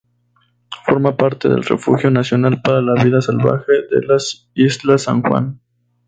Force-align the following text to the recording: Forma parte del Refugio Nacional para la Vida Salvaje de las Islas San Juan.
Forma 0.83 1.15
parte 1.15 1.47
del 1.47 1.63
Refugio 1.63 2.09
Nacional 2.09 2.59
para 2.63 2.81
la 2.81 3.03
Vida 3.03 3.21
Salvaje 3.21 3.71
de 3.87 4.01
las 4.07 4.49
Islas 4.55 5.03
San 5.03 5.21
Juan. 5.21 5.61